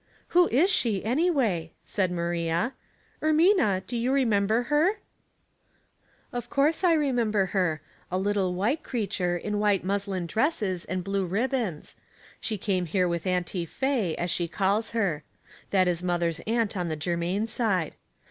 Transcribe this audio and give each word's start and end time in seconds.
"Who 0.29 0.47
is 0.49 0.71
she, 0.71 1.05
anyway?" 1.05 1.73
said 1.95 2.11
Maria." 2.11 2.73
Er 3.21 3.31
mina, 3.31 3.83
do 3.85 3.95
you 3.95 4.11
remember 4.11 4.63
her? 4.63 4.93
"*' 5.95 6.33
Of 6.33 6.49
course 6.49 6.83
I 6.83 6.93
remember 6.93 7.45
her— 7.53 7.81
a 8.11 8.17
little 8.17 8.55
white 8.55 8.81
creature, 8.81 9.37
in 9.37 9.59
white 9.59 9.83
muslin 9.83 10.25
dresses 10.25 10.85
and 10.85 11.03
blue 11.03 11.27
rib 11.27 11.51
bons. 11.51 11.97
She 12.39 12.57
came 12.57 12.87
here 12.87 13.07
with 13.07 13.27
* 13.27 13.27
Auntie 13.27 13.67
Faye' 13.67 14.15
as 14.15 14.31
she 14.31 14.47
calls 14.47 14.89
her 14.97 15.23
that 15.69 15.87
is 15.87 16.01
mother's 16.01 16.39
aunt 16.47 16.75
on 16.75 16.87
the 16.87 16.95
germain 16.95 17.45
side. 17.45 17.93